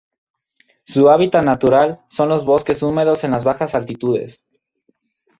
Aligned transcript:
Su 0.83 1.11
hábitat 1.11 1.45
natural 1.45 2.03
son 2.09 2.27
los 2.29 2.43
bosques 2.43 2.81
húmedos 2.81 3.23
en 3.23 3.29
las 3.29 3.43
bajas 3.43 3.75
altitudes. 3.75 4.41